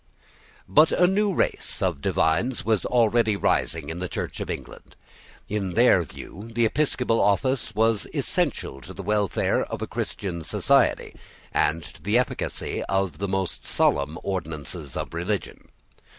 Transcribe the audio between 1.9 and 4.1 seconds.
divines was already rising in the